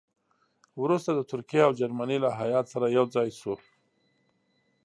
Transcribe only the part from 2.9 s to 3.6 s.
یو ځای شو.